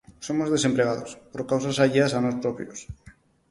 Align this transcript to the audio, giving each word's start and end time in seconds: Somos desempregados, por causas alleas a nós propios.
Somos 0.27 0.51
desempregados, 0.55 1.11
por 1.31 1.41
causas 1.51 1.77
alleas 1.83 2.11
a 2.13 2.19
nós 2.25 2.35
propios. 2.43 2.79